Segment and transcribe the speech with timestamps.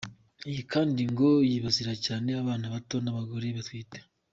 [0.49, 3.97] Iyi kandi ngo yibasira cyane abana bato n’abagore batwite.